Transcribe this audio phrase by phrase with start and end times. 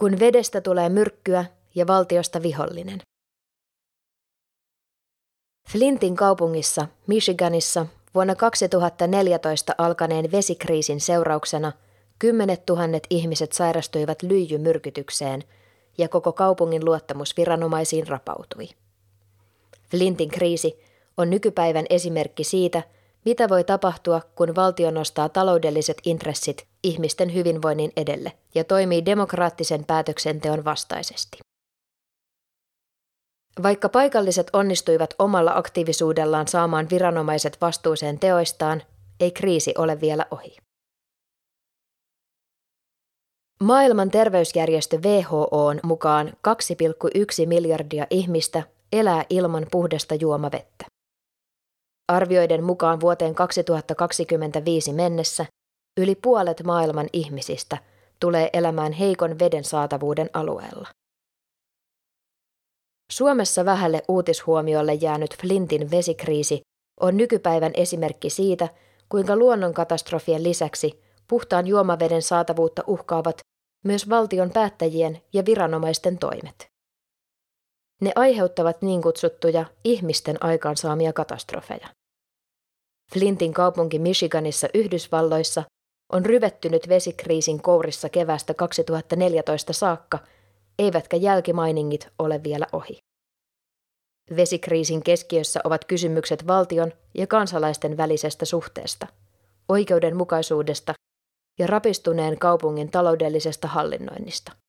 [0.00, 3.00] Kun vedestä tulee myrkkyä ja valtiosta vihollinen.
[5.68, 11.72] Flintin kaupungissa, Michiganissa, vuonna 2014 alkaneen vesikriisin seurauksena
[12.18, 15.44] kymmenet tuhannet ihmiset sairastuivat lyijymyrkytykseen
[15.98, 18.68] ja koko kaupungin luottamus viranomaisiin rapautui.
[19.90, 20.80] Flintin kriisi
[21.16, 22.82] on nykypäivän esimerkki siitä,
[23.24, 30.64] mitä voi tapahtua, kun valtio nostaa taloudelliset intressit ihmisten hyvinvoinnin edelle ja toimii demokraattisen päätöksenteon
[30.64, 31.38] vastaisesti.
[33.62, 38.82] Vaikka paikalliset onnistuivat omalla aktiivisuudellaan saamaan viranomaiset vastuuseen teoistaan,
[39.20, 40.56] ei kriisi ole vielä ohi.
[43.62, 48.62] Maailman terveysjärjestö WHOn mukaan 2,1 miljardia ihmistä
[48.92, 50.93] elää ilman puhdasta juomavettä.
[52.08, 55.46] Arvioiden mukaan vuoteen 2025 mennessä
[56.00, 57.78] yli puolet maailman ihmisistä
[58.20, 60.88] tulee elämään heikon veden saatavuuden alueella.
[63.12, 66.60] Suomessa vähälle uutishuomiolle jäänyt Flintin vesikriisi
[67.00, 68.68] on nykypäivän esimerkki siitä,
[69.08, 73.38] kuinka luonnonkatastrofien lisäksi puhtaan juomaveden saatavuutta uhkaavat
[73.84, 76.73] myös valtion päättäjien ja viranomaisten toimet.
[78.04, 81.88] Ne aiheuttavat niin kutsuttuja ihmisten aikaansaamia katastrofeja.
[83.12, 85.62] Flintin kaupunki Michiganissa Yhdysvalloissa
[86.12, 90.18] on ryvettynyt vesikriisin kourissa kevästä 2014 saakka,
[90.78, 92.98] eivätkä jälkimainingit ole vielä ohi.
[94.36, 99.06] Vesikriisin keskiössä ovat kysymykset valtion ja kansalaisten välisestä suhteesta,
[99.68, 100.94] oikeudenmukaisuudesta
[101.58, 104.63] ja rapistuneen kaupungin taloudellisesta hallinnoinnista.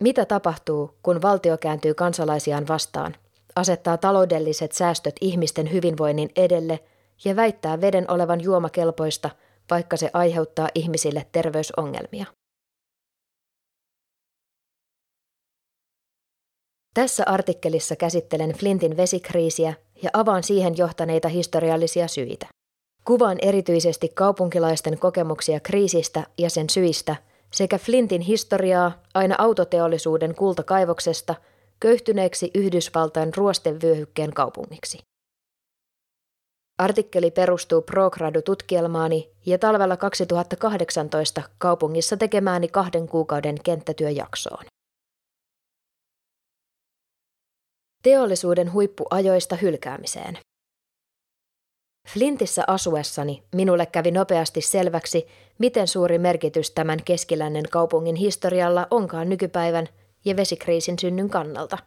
[0.00, 3.16] Mitä tapahtuu, kun valtio kääntyy kansalaisiaan vastaan,
[3.56, 6.80] asettaa taloudelliset säästöt ihmisten hyvinvoinnin edelle
[7.24, 9.30] ja väittää veden olevan juomakelpoista,
[9.70, 12.26] vaikka se aiheuttaa ihmisille terveysongelmia?
[16.94, 22.46] Tässä artikkelissa käsittelen Flintin vesikriisiä ja avaan siihen johtaneita historiallisia syitä.
[23.04, 27.16] Kuvaan erityisesti kaupunkilaisten kokemuksia kriisistä ja sen syistä
[27.54, 31.34] sekä Flintin historiaa aina autoteollisuuden kultakaivoksesta
[31.80, 34.98] köyhtyneeksi Yhdysvaltain ruostevyöhykkeen kaupungiksi.
[36.78, 44.64] Artikkeli perustuu Progradu-tutkielmaani ja talvella 2018 kaupungissa tekemääni kahden kuukauden kenttätyöjaksoon.
[48.02, 50.38] Teollisuuden huippuajoista hylkäämiseen.
[52.08, 55.26] Flintissä asuessani minulle kävi nopeasti selväksi,
[55.58, 59.88] miten suuri merkitys tämän keskilännen kaupungin historialla onkaan nykypäivän
[60.24, 61.78] ja vesikriisin synnyn kannalta.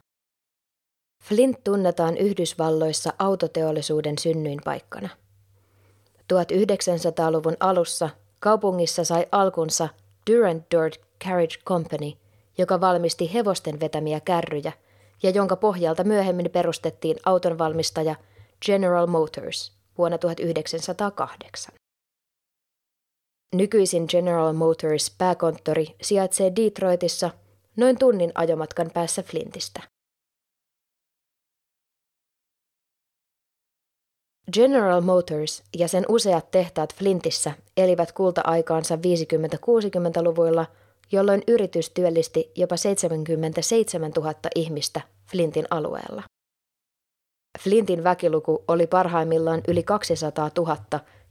[1.24, 5.10] Flint tunnetaan Yhdysvalloissa autoteollisuuden synnyinpaikkana.
[6.34, 9.90] 1900-luvun alussa kaupungissa sai alkunsa
[10.32, 12.12] Durant Dirt Carriage Company,
[12.58, 14.72] joka valmisti hevosten vetämiä kärryjä
[15.24, 18.16] ja jonka pohjalta myöhemmin perustettiin autonvalmistaja
[18.66, 21.74] General Motors– vuonna 1908.
[23.56, 27.30] Nykyisin General Motors pääkonttori sijaitsee Detroitissa
[27.76, 29.84] noin tunnin ajomatkan päässä Flintistä.
[34.54, 40.66] General Motors ja sen useat tehtaat Flintissä elivät kulta-aikaansa 50-60-luvuilla,
[41.12, 46.24] jolloin yritys työllisti jopa 77 000 ihmistä Flintin alueella.
[47.60, 50.78] Flintin väkiluku oli parhaimmillaan yli 200 000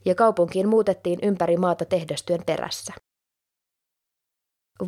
[0.05, 2.93] ja kaupunkiin muutettiin ympäri maata tehdastyön perässä.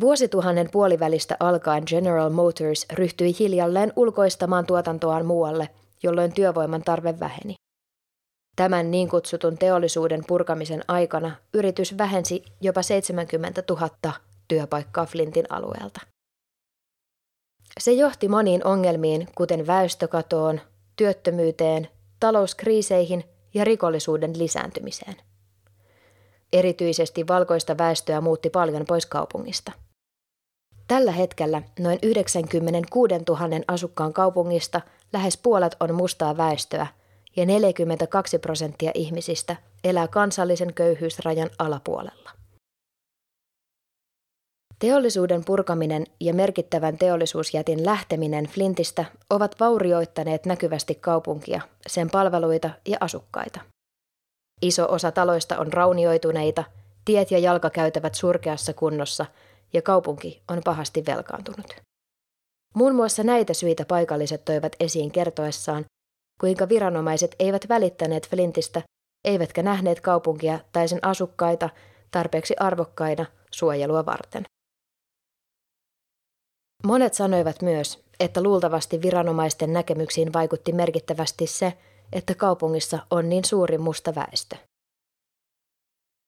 [0.00, 5.68] Vuosituhannen puolivälistä alkaen General Motors ryhtyi hiljalleen ulkoistamaan tuotantoaan muualle,
[6.02, 7.54] jolloin työvoiman tarve väheni.
[8.56, 14.12] Tämän niin kutsutun teollisuuden purkamisen aikana yritys vähensi jopa 70 000
[14.48, 16.00] työpaikkaa Flintin alueelta.
[17.80, 20.60] Se johti moniin ongelmiin, kuten väestökatoon,
[21.00, 21.88] työttömyyteen,
[22.20, 23.24] talouskriiseihin
[23.54, 25.16] ja rikollisuuden lisääntymiseen.
[26.52, 29.72] Erityisesti valkoista väestöä muutti paljon pois kaupungista.
[30.88, 34.80] Tällä hetkellä noin 96 000 asukkaan kaupungista
[35.12, 36.86] lähes puolet on mustaa väestöä
[37.36, 42.39] ja 42 prosenttia ihmisistä elää kansallisen köyhyysrajan alapuolella.
[44.80, 53.60] Teollisuuden purkaminen ja merkittävän teollisuusjätin lähteminen Flintistä ovat vaurioittaneet näkyvästi kaupunkia, sen palveluita ja asukkaita.
[54.62, 56.64] Iso osa taloista on raunioituneita,
[57.04, 59.26] tiet ja jalkakäytävät surkeassa kunnossa
[59.72, 61.74] ja kaupunki on pahasti velkaantunut.
[62.74, 65.84] Muun muassa näitä syitä paikalliset toivat esiin kertoessaan,
[66.40, 68.82] kuinka viranomaiset eivät välittäneet Flintistä,
[69.24, 71.70] eivätkä nähneet kaupunkia tai sen asukkaita
[72.10, 74.44] tarpeeksi arvokkaina suojelua varten.
[76.82, 81.78] Monet sanoivat myös, että luultavasti viranomaisten näkemyksiin vaikutti merkittävästi se,
[82.12, 84.56] että kaupungissa on niin suuri musta väestö.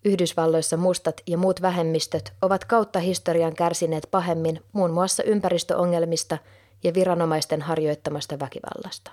[0.04, 6.38] Yhdysvalloissa mustat ja muut vähemmistöt ovat kautta historian kärsineet pahemmin muun muassa ympäristöongelmista
[6.84, 9.10] ja viranomaisten harjoittamasta väkivallasta.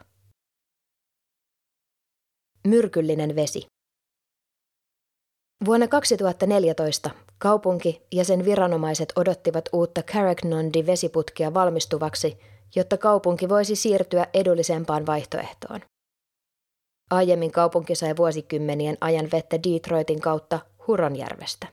[2.67, 3.67] Myrkyllinen vesi.
[5.65, 7.09] Vuonna 2014
[7.39, 12.39] kaupunki ja sen viranomaiset odottivat uutta Carragnondi-vesiputkea valmistuvaksi,
[12.75, 15.79] jotta kaupunki voisi siirtyä edullisempaan vaihtoehtoon.
[17.11, 21.67] Aiemmin kaupunki sai vuosikymmenien ajan vettä Detroitin kautta Huronjärvestä.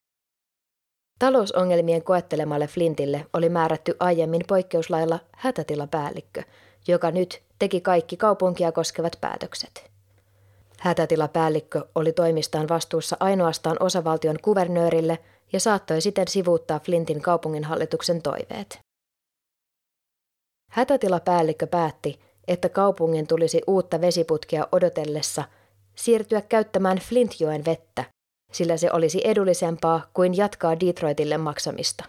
[1.19, 6.43] Talousongelmien koettelemalle Flintille oli määrätty aiemmin poikkeuslailla hätätilapäällikkö,
[6.89, 9.91] joka nyt teki kaikki kaupunkia koskevat päätökset.
[10.81, 15.19] Hätätilapäällikkö oli toimistaan vastuussa ainoastaan osavaltion kuvernöörille
[15.53, 18.79] ja saattoi siten sivuuttaa Flintin kaupunginhallituksen toiveet.
[20.71, 25.45] Hätätilapäällikkö päätti, että kaupungin tulisi uutta vesiputkea odotellessa
[25.95, 28.05] siirtyä käyttämään Flintjoen vettä,
[28.53, 32.05] sillä se olisi edullisempaa kuin jatkaa Detroitille maksamista.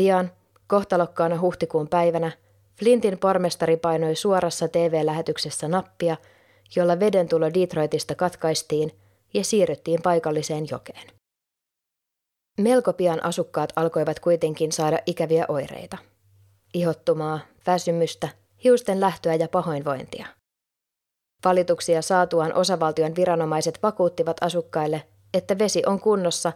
[0.00, 0.30] Pian,
[0.66, 2.32] kohtalokkaana huhtikuun päivänä,
[2.78, 6.16] Flintin pormestari painoi suorassa TV-lähetyksessä nappia,
[6.76, 8.92] jolla veden tulo Detroitista katkaistiin
[9.34, 11.19] ja siirryttiin paikalliseen jokeen.
[12.60, 15.98] Melko pian asukkaat alkoivat kuitenkin saada ikäviä oireita.
[16.74, 18.28] Ihottumaa, väsymystä,
[18.64, 20.26] hiusten lähtöä ja pahoinvointia.
[21.44, 25.02] Valituksia saatuaan osavaltion viranomaiset vakuuttivat asukkaille,
[25.34, 26.52] että vesi on kunnossa,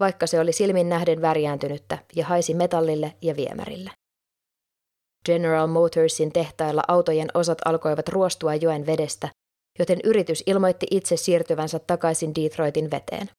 [0.00, 3.90] vaikka se oli silmin nähden värjääntynyttä ja haisi metallille ja viemärille.
[5.24, 9.28] General Motorsin tehtailla autojen osat alkoivat ruostua joen vedestä,
[9.78, 13.30] joten yritys ilmoitti itse siirtyvänsä takaisin Detroitin veteen.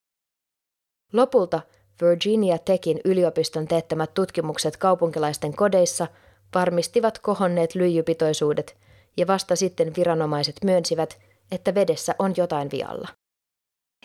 [1.13, 1.61] Lopulta
[2.01, 6.07] Virginia Techin yliopiston teettämät tutkimukset kaupunkilaisten kodeissa
[6.55, 8.77] varmistivat kohonneet lyijypitoisuudet
[9.17, 11.17] ja vasta sitten viranomaiset myönsivät,
[11.51, 13.07] että vedessä on jotain vialla.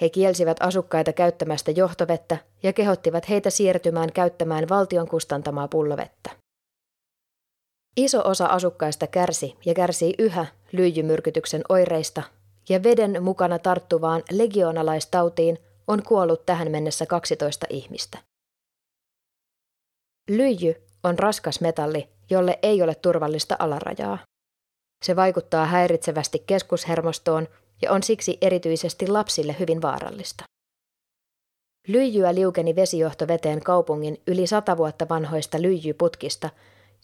[0.01, 6.31] He kielsivät asukkaita käyttämästä johtovettä ja kehottivat heitä siirtymään käyttämään valtion kustantamaa pullovettä.
[7.97, 12.23] Iso osa asukkaista kärsi ja kärsii yhä lyijymyrkytyksen oireista,
[12.69, 15.59] ja veden mukana tarttuvaan legionalaistautiin
[15.89, 18.19] on kuollut tähän mennessä 12 ihmistä.
[20.29, 24.19] Lyijy on raskas metalli, jolle ei ole turvallista alarajaa.
[25.05, 27.49] Se vaikuttaa häiritsevästi keskushermostoon
[27.83, 30.45] ja on siksi erityisesti lapsille hyvin vaarallista.
[31.89, 36.51] Lyijyä liukeni vesijohto veteen kaupungin yli sata vuotta vanhoista lyijyputkista,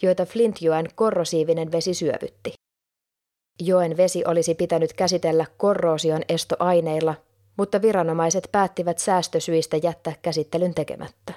[0.02, 2.52] joita Flintjoen korrosiivinen vesi syövytti.
[3.60, 7.14] Joen vesi olisi pitänyt käsitellä korroosion estoaineilla,
[7.58, 11.34] mutta viranomaiset päättivät säästösyistä jättää käsittelyn tekemättä.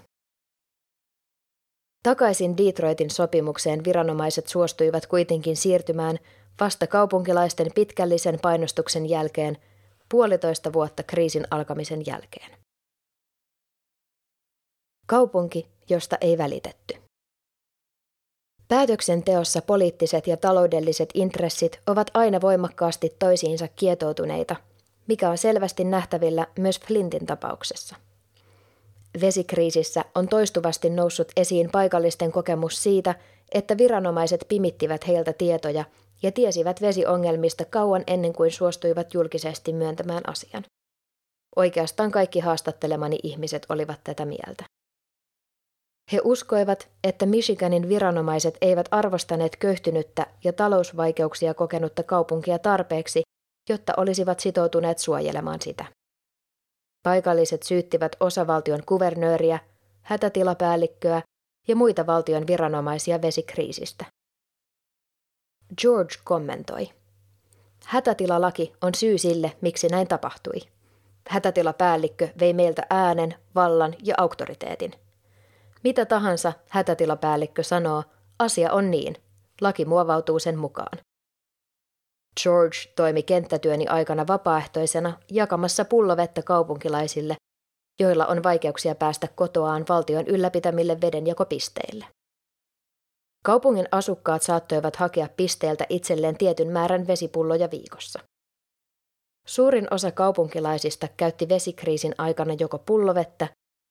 [2.03, 6.19] Takaisin Detroitin sopimukseen viranomaiset suostuivat kuitenkin siirtymään
[6.59, 9.57] vasta kaupunkilaisten pitkällisen painostuksen jälkeen
[10.09, 12.51] puolitoista vuotta kriisin alkamisen jälkeen.
[15.07, 16.93] Kaupunki, josta ei välitetty.
[18.67, 24.55] Päätöksenteossa poliittiset ja taloudelliset intressit ovat aina voimakkaasti toisiinsa kietoutuneita,
[25.07, 27.95] mikä on selvästi nähtävillä myös Flintin tapauksessa.
[29.21, 33.15] Vesikriisissä on toistuvasti noussut esiin paikallisten kokemus siitä,
[33.51, 35.85] että viranomaiset pimittivät heiltä tietoja
[36.23, 40.63] ja tiesivät vesiongelmista kauan ennen kuin suostuivat julkisesti myöntämään asian.
[41.55, 44.65] Oikeastaan kaikki haastattelemani ihmiset olivat tätä mieltä.
[46.11, 53.21] He uskoivat, että Michiganin viranomaiset eivät arvostaneet köyhtynyttä ja talousvaikeuksia kokenutta kaupunkia tarpeeksi,
[53.71, 55.85] jotta olisivat sitoutuneet suojelemaan sitä.
[57.03, 59.59] Paikalliset syyttivät osavaltion kuvernööriä,
[60.01, 61.21] hätätilapäällikköä
[61.67, 64.05] ja muita valtion viranomaisia vesikriisistä.
[65.81, 66.89] George kommentoi.
[67.85, 70.59] Hätätilalaki on syy sille, miksi näin tapahtui.
[71.29, 74.93] Hätätilapäällikkö vei meiltä äänen, vallan ja auktoriteetin.
[75.83, 78.03] Mitä tahansa hätätilapäällikkö sanoo,
[78.39, 79.15] asia on niin.
[79.61, 80.97] Laki muovautuu sen mukaan.
[82.43, 87.35] George toimi kenttätyöni aikana vapaaehtoisena jakamassa pullovettä kaupunkilaisille,
[87.99, 92.05] joilla on vaikeuksia päästä kotoaan valtion ylläpitämille vedenjakopisteille.
[93.45, 98.19] Kaupungin asukkaat saattoivat hakea pisteeltä itselleen tietyn määrän vesipulloja viikossa.
[99.47, 103.47] Suurin osa kaupunkilaisista käytti vesikriisin aikana joko pullovettä,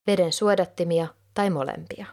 [0.07, 2.07] veden suodattimia tai molempia.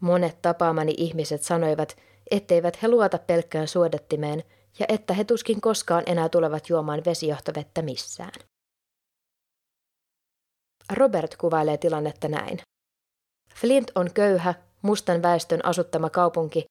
[0.00, 1.96] Monet tapaamani ihmiset sanoivat,
[2.30, 4.44] etteivät he luota pelkkään suodattimeen
[4.78, 8.40] ja että he tuskin koskaan enää tulevat juomaan vesijohtovettä missään.
[10.92, 12.60] Robert kuvailee tilannetta näin.
[13.54, 16.64] Flint on köyhä, mustan väestön asuttama kaupunki,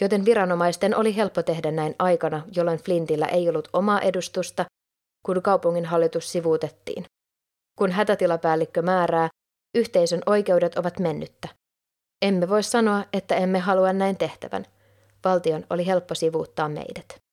[0.00, 4.64] joten viranomaisten oli helppo tehdä näin aikana, jolloin Flintillä ei ollut omaa edustusta,
[5.26, 7.04] kun kaupungin hallitus sivuutettiin.
[7.78, 9.28] Kun hätätilapäällikkö määrää,
[9.74, 11.48] yhteisön oikeudet ovat mennyttä.
[12.22, 14.64] Emme voi sanoa, että emme halua näin tehtävän.
[15.24, 17.29] Valtion oli helppo sivuuttaa meidät.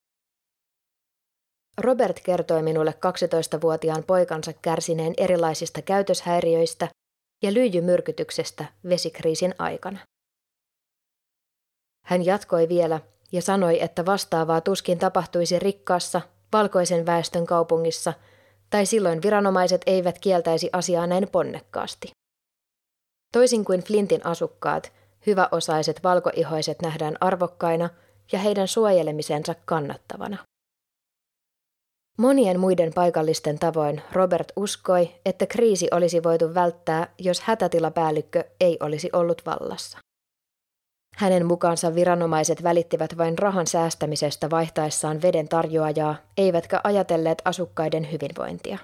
[1.81, 6.87] Robert kertoi minulle 12-vuotiaan poikansa kärsineen erilaisista käytöshäiriöistä
[7.43, 9.99] ja lyijymyrkytyksestä vesikriisin aikana.
[12.05, 12.99] Hän jatkoi vielä
[13.31, 16.21] ja sanoi, että vastaavaa tuskin tapahtuisi rikkaassa,
[16.53, 18.13] valkoisen väestön kaupungissa,
[18.69, 22.11] tai silloin viranomaiset eivät kieltäisi asiaa näin ponnekkaasti.
[23.33, 24.93] Toisin kuin Flintin asukkaat,
[25.25, 27.89] hyväosaiset valkoihoiset nähdään arvokkaina
[28.31, 30.46] ja heidän suojelemisensa kannattavana.
[32.17, 39.09] Monien muiden paikallisten tavoin Robert uskoi, että kriisi olisi voitu välttää, jos hätätilapäällikkö ei olisi
[39.13, 39.97] ollut vallassa.
[41.15, 48.77] Hänen mukaansa viranomaiset välittivät vain rahan säästämisestä vaihtaessaan veden tarjoajaa, eivätkä ajatelleet asukkaiden hyvinvointia.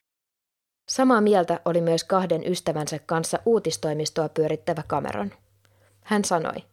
[0.92, 5.32] Samaa mieltä oli myös kahden ystävänsä kanssa uutistoimistoa pyörittävä Cameron.
[6.04, 6.64] Hän sanoi,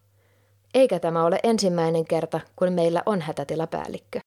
[0.73, 4.19] eikä tämä ole ensimmäinen kerta, kun meillä on hätätilapäällikkö.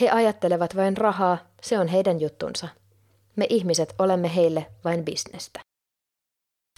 [0.00, 2.68] He ajattelevat vain rahaa, se on heidän juttunsa.
[3.36, 5.60] Me ihmiset olemme heille vain bisnestä.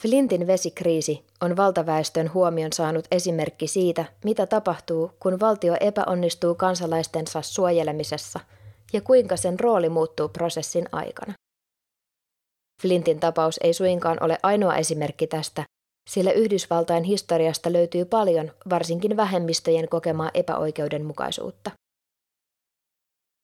[0.02, 8.40] Flintin vesikriisi on valtaväestön huomion saanut esimerkki siitä, mitä tapahtuu, kun valtio epäonnistuu kansalaistensa suojelemisessa
[8.92, 11.34] ja kuinka sen rooli muuttuu prosessin aikana.
[12.82, 15.64] Flintin tapaus ei suinkaan ole ainoa esimerkki tästä,
[16.10, 21.70] sillä Yhdysvaltain historiasta löytyy paljon, varsinkin vähemmistöjen kokemaa epäoikeudenmukaisuutta.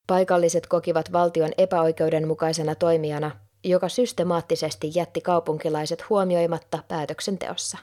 [0.08, 3.30] Paikalliset kokivat valtion epäoikeudenmukaisena toimijana,
[3.64, 7.78] joka systemaattisesti jätti kaupunkilaiset huomioimatta päätöksenteossa.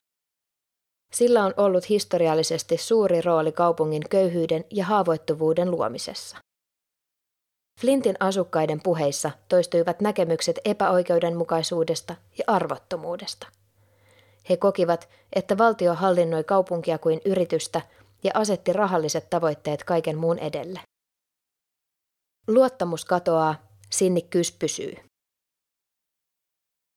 [1.13, 6.37] Sillä on ollut historiallisesti suuri rooli kaupungin köyhyyden ja haavoittuvuuden luomisessa.
[7.81, 13.47] Flintin asukkaiden puheissa toistuivat näkemykset epäoikeudenmukaisuudesta ja arvottomuudesta.
[14.49, 17.81] He kokivat, että valtio hallinnoi kaupunkia kuin yritystä
[18.23, 20.79] ja asetti rahalliset tavoitteet kaiken muun edelle.
[22.47, 23.55] Luottamus katoaa,
[23.91, 24.95] sinnikkyys pysyy.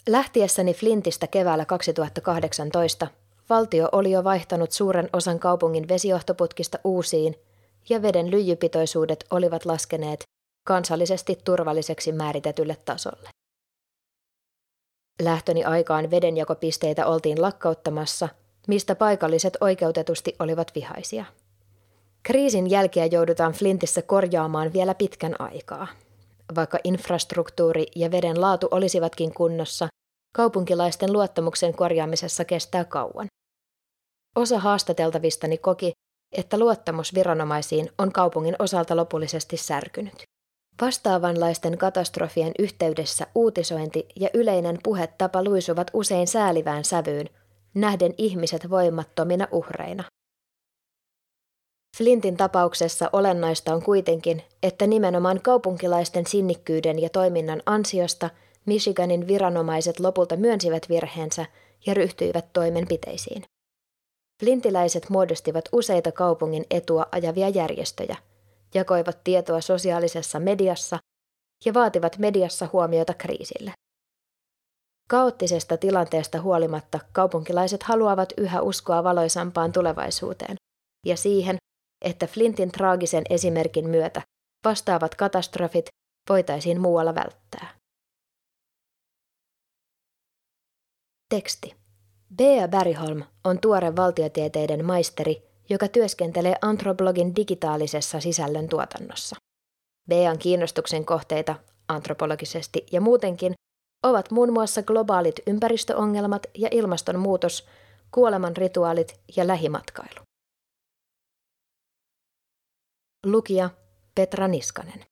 [0.09, 3.07] Lähtiessäni Flintistä keväällä 2018
[3.50, 7.35] valtio oli jo vaihtanut suuren osan kaupungin vesijohtoputkista uusiin
[7.88, 10.23] ja veden lyijypitoisuudet olivat laskeneet
[10.67, 13.31] kansallisesti turvalliseksi määritetylle tasolle.
[15.23, 18.28] Lähtöni aikaan vedenjakopisteitä oltiin lakkauttamassa,
[18.67, 21.25] mistä paikalliset oikeutetusti olivat vihaisia.
[22.28, 25.87] Kriisin jälkiä joudutaan Flintissä korjaamaan vielä pitkän aikaa.
[26.54, 29.88] Vaikka infrastruktuuri ja veden laatu olisivatkin kunnossa,
[30.35, 33.26] kaupunkilaisten luottamuksen korjaamisessa kestää kauan.
[34.37, 35.92] Osa haastateltavistani koki,
[36.37, 40.23] että luottamus viranomaisiin on kaupungin osalta lopullisesti särkynyt.
[40.80, 47.28] Vastaavanlaisten katastrofien yhteydessä uutisointi ja yleinen puhetapa luisuvat usein säälivään sävyyn,
[47.75, 50.04] nähden ihmiset voimattomina uhreina.
[51.99, 58.31] Flintin tapauksessa olennaista on kuitenkin, että nimenomaan kaupunkilaisten sinnikkyyden ja toiminnan ansiosta
[58.67, 61.47] Michiganin viranomaiset lopulta myönsivät virheensä
[61.87, 63.45] ja ryhtyivät toimenpiteisiin.
[64.40, 68.17] Flintiläiset muodostivat useita kaupungin etua ajavia järjestöjä–
[68.75, 70.99] jakoivat tietoa sosiaalisessa mediassa
[71.64, 73.73] ja vaativat mediassa huomiota kriisille.
[75.09, 80.57] Kaoottisesta tilanteesta huolimatta kaupunkilaiset haluavat yhä uskoa valoisampaan tulevaisuuteen
[81.07, 81.57] ja siihen,
[82.02, 84.23] että Flintin traagisen esimerkin myötä
[84.64, 85.87] vastaavat katastrofit
[86.28, 87.75] voitaisiin muualla välttää.
[91.28, 91.75] Teksti.
[92.37, 99.37] Bea Bergholm on tuore valtiotieteiden maisteri joka työskentelee antroblogin digitaalisessa sisällön tuotannossa.
[100.09, 101.55] Bean kiinnostuksen kohteita
[101.88, 103.55] antropologisesti ja muutenkin
[104.02, 107.67] ovat muun muassa globaalit ympäristöongelmat ja ilmastonmuutos,
[108.11, 110.27] kuoleman rituaalit ja lähimatkailu.
[113.27, 113.71] Lukija
[114.15, 115.05] Petra Niskanen